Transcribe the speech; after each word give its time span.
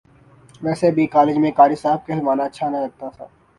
ویسے 0.61 0.91
بھی 0.91 1.05
کالج 1.07 1.37
میں 1.37 1.51
قاری 1.57 1.75
صاحب 1.75 2.05
کہلوانا 2.07 2.43
اچھا 2.43 2.69
نہ 2.69 2.77
لگتا 2.77 3.09
تھا 3.09 3.25